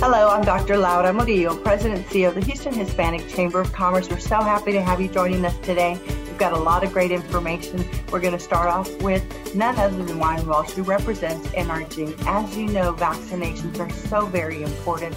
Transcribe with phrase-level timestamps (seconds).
[0.00, 0.78] Hello, I'm Dr.
[0.78, 4.08] Laura Murillo, President and CEO of the Houston Hispanic Chamber of Commerce.
[4.08, 5.98] We're so happy to have you joining us today.
[6.06, 7.84] We've got a lot of great information.
[8.12, 9.24] We're going to start off with
[9.56, 12.16] none other than Ryan Walsh, who represents NRG.
[12.28, 15.16] As you know, vaccinations are so very important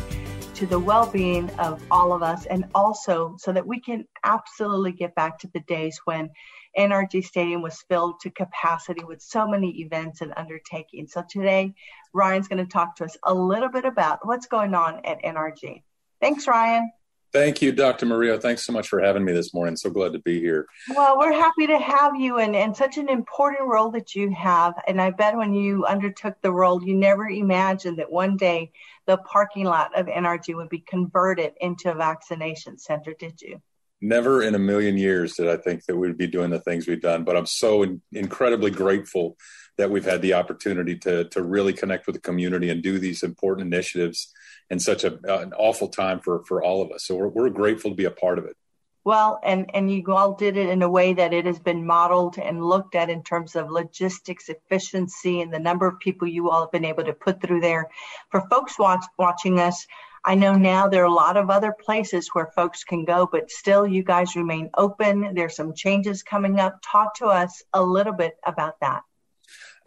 [0.56, 5.14] to the well-being of all of us and also so that we can absolutely get
[5.14, 6.28] back to the days when
[6.78, 11.14] NRG Stadium was filled to capacity with so many events and undertakings.
[11.14, 11.74] So today,
[12.14, 15.84] Ryan's going to talk to us a little bit about what's going on at NRG.
[16.20, 16.92] Thanks, Ryan.
[17.34, 18.06] Thank you, Dr.
[18.06, 18.38] Murillo.
[18.38, 19.78] Thanks so much for having me this morning.
[19.78, 20.68] So glad to be here.
[20.90, 24.74] Well, we're happy to have you and, and such an important role that you have.
[24.86, 28.74] And I bet when you undertook the role, you never imagined that one day
[29.06, 33.62] the parking lot of NRG would be converted into a vaccination center, did you?
[34.02, 37.02] Never in a million years did I think that we'd be doing the things we've
[37.02, 39.38] done, but I'm so in- incredibly grateful
[39.78, 43.24] that we've had the opportunity to to really connect with the community and do these
[43.24, 44.34] important initiatives
[44.70, 47.06] in such a, an awful time for for all of us.
[47.06, 48.56] So we're, we're grateful to be a part of it.
[49.04, 52.38] Well, and and you all did it in a way that it has been modeled
[52.38, 56.62] and looked at in terms of logistics efficiency and the number of people you all
[56.62, 57.90] have been able to put through there.
[58.30, 59.88] For folks watch, watching us,
[60.24, 63.50] I know now there are a lot of other places where folks can go, but
[63.50, 65.34] still you guys remain open.
[65.34, 66.80] There's some changes coming up.
[66.84, 69.02] Talk to us a little bit about that.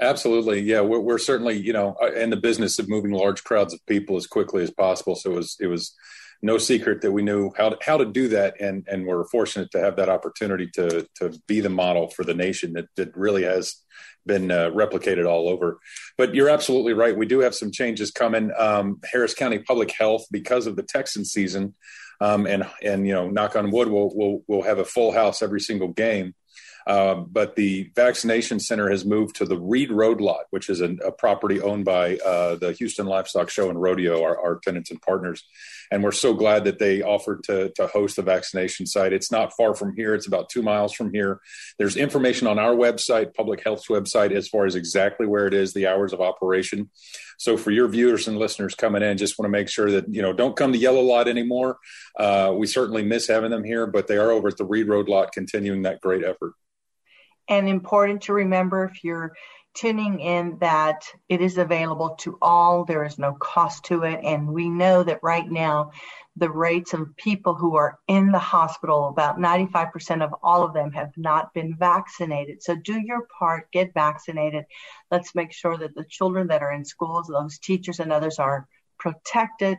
[0.00, 0.80] Absolutely, yeah.
[0.80, 4.16] We're, we're, certainly, you know, uh, in the business of moving large crowds of people
[4.16, 5.14] as quickly as possible.
[5.14, 5.94] So it was, it was
[6.44, 9.70] no secret that we knew how to, how to do that, and and we're fortunate
[9.72, 13.44] to have that opportunity to to be the model for the nation that that really
[13.44, 13.76] has
[14.26, 15.78] been uh, replicated all over.
[16.16, 17.16] But you're absolutely right.
[17.16, 18.52] We do have some changes coming.
[18.56, 21.74] Um, Harris County Public Health, because of the Texan season,
[22.20, 25.42] um, and and you know, knock on wood, we'll we'll we'll have a full house
[25.42, 26.34] every single game.
[26.86, 30.92] Uh, but the vaccination center has moved to the Reed Road lot, which is a,
[31.04, 35.00] a property owned by uh, the Houston Livestock Show and Rodeo, our, our, tenants and
[35.00, 35.44] partners.
[35.90, 39.12] And we're so glad that they offered to, to host the vaccination site.
[39.12, 41.40] It's not far from here, it's about two miles from here.
[41.78, 45.72] There's information on our website, Public Health's website, as far as exactly where it is,
[45.72, 46.90] the hours of operation.
[47.38, 50.22] So for your viewers and listeners coming in, just want to make sure that, you
[50.22, 51.78] know, don't come to Yellow Lot anymore.
[52.18, 55.08] Uh, we certainly miss having them here, but they are over at the Reed Road
[55.08, 56.52] lot continuing that great effort
[57.48, 59.34] and important to remember if you're
[59.74, 62.84] tuning in that it is available to all.
[62.84, 64.20] There is no cost to it.
[64.22, 65.90] And we know that right now,
[66.36, 70.92] the rates of people who are in the hospital, about 95% of all of them
[70.92, 72.62] have not been vaccinated.
[72.62, 74.64] So do your part, get vaccinated.
[75.10, 78.66] Let's make sure that the children that are in schools, those teachers and others are
[78.98, 79.78] protected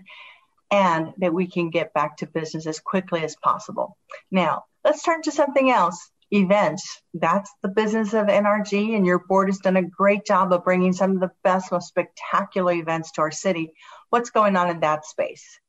[0.72, 3.98] and that we can get back to business as quickly as possible.
[4.31, 7.02] Now, let's turn to something else events.
[7.13, 10.94] That's the business of NRG, and your board has done a great job of bringing
[10.94, 13.74] some of the best, most spectacular events to our city.
[14.09, 15.59] What's going on in that space?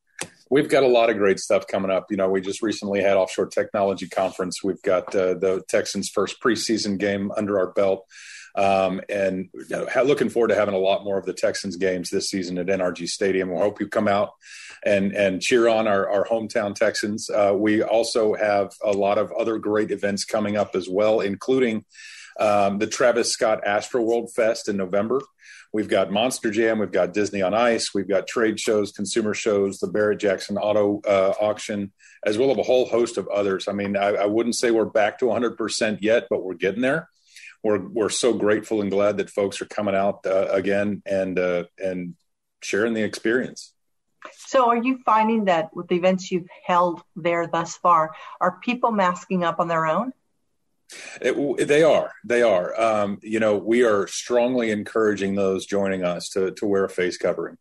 [0.49, 2.07] We've got a lot of great stuff coming up.
[2.11, 4.63] You know, we just recently had Offshore Technology Conference.
[4.63, 8.07] We've got uh, the Texans' first preseason game under our belt.
[8.57, 9.51] Um, and
[10.05, 13.07] looking forward to having a lot more of the Texans games this season at NRG
[13.07, 13.51] Stadium.
[13.51, 14.31] We hope you come out
[14.85, 17.29] and and cheer on our, our hometown Texans.
[17.29, 21.85] Uh, we also have a lot of other great events coming up as well, including
[22.41, 25.21] um, the Travis Scott Astroworld Fest in November.
[25.73, 29.79] We've got Monster Jam, we've got Disney on Ice, we've got trade shows, consumer shows,
[29.79, 31.93] the Barrett Jackson Auto uh, Auction,
[32.25, 33.69] as well as a whole host of others.
[33.69, 37.11] I mean, I, I wouldn't say we're back to 100% yet, but we're getting there.
[37.67, 41.65] We're we're so grateful and glad that folks are coming out uh, again and uh,
[41.83, 42.15] and
[42.63, 43.73] sharing the experience.
[44.37, 48.93] So, are you finding that with the events you've held there thus far, are people
[48.93, 50.13] masking up on their own?
[51.21, 52.13] It, they are.
[52.25, 52.79] They are.
[52.81, 57.17] Um, you know, we are strongly encouraging those joining us to to wear a face
[57.17, 57.59] covering.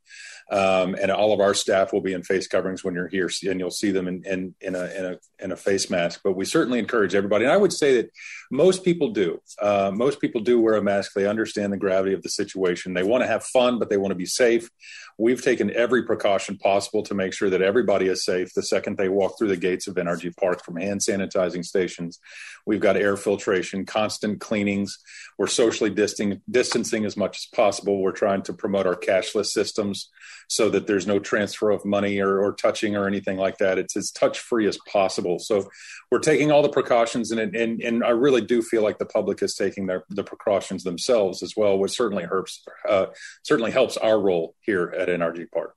[0.51, 3.59] Um, and all of our staff will be in face coverings when you're here, and
[3.59, 6.21] you'll see them in, in, in, a, in, a, in a face mask.
[6.23, 7.45] But we certainly encourage everybody.
[7.45, 8.11] And I would say that
[8.51, 9.41] most people do.
[9.59, 11.13] Uh, most people do wear a mask.
[11.15, 12.93] They understand the gravity of the situation.
[12.93, 14.69] They want to have fun, but they want to be safe.
[15.17, 19.09] We've taken every precaution possible to make sure that everybody is safe the second they
[19.09, 22.19] walk through the gates of NRG Park from hand sanitizing stations.
[22.67, 24.97] We've got air filtration, constant cleanings.
[25.37, 28.01] We're socially distancing, distancing as much as possible.
[28.01, 30.09] We're trying to promote our cashless systems
[30.47, 33.77] so that there's no transfer of money or, or touching or anything like that.
[33.77, 35.39] It's as touch free as possible.
[35.39, 35.69] So
[36.11, 39.41] we're taking all the precautions, and, and, and I really do feel like the public
[39.41, 43.07] is taking their, the precautions themselves as well, which certainly helps, uh,
[43.43, 45.75] certainly helps our role here at NRG Park.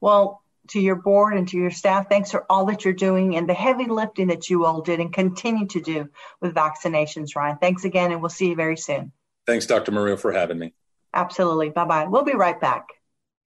[0.00, 0.42] Well,
[0.72, 3.54] to your board and to your staff, thanks for all that you're doing and the
[3.54, 6.08] heavy lifting that you all did and continue to do
[6.40, 7.58] with vaccinations, Ryan.
[7.58, 9.12] Thanks again, and we'll see you very soon.
[9.46, 9.92] Thanks, Dr.
[9.92, 10.74] Murillo, for having me.
[11.14, 11.70] Absolutely.
[11.70, 12.06] Bye bye.
[12.06, 12.86] We'll be right back.